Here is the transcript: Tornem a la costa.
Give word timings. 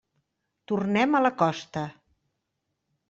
Tornem 0.71 1.13
a 1.19 1.23
la 1.25 1.33
costa. 1.43 1.85